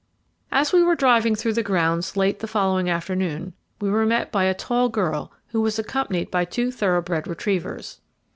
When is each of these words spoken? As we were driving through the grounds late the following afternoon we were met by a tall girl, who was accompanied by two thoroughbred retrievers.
As 0.51 0.73
we 0.73 0.81
were 0.81 0.95
driving 0.95 1.35
through 1.35 1.53
the 1.53 1.61
grounds 1.61 2.17
late 2.17 2.39
the 2.39 2.47
following 2.47 2.89
afternoon 2.89 3.53
we 3.79 3.87
were 3.91 4.03
met 4.03 4.31
by 4.31 4.45
a 4.45 4.53
tall 4.55 4.89
girl, 4.89 5.31
who 5.49 5.61
was 5.61 5.77
accompanied 5.77 6.31
by 6.31 6.43
two 6.43 6.71
thoroughbred 6.71 7.27
retrievers. 7.27 8.01